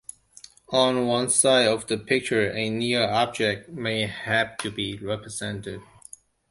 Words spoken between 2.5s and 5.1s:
a near object may have to be